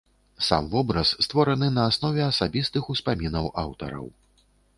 Сам 0.45 0.69
вобраз 0.75 1.11
створаны 1.25 1.69
на 1.75 1.83
аснове 1.91 2.23
асабістых 2.31 2.83
успамінаў 2.95 3.45
аўтараў. 3.67 4.05